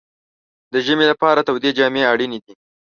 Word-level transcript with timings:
د 0.73 0.75
ژمي 0.85 1.05
لپاره 1.11 1.45
تودې 1.47 1.71
جامې 1.77 2.03
اړینې 2.11 2.39
دي. 2.45 2.53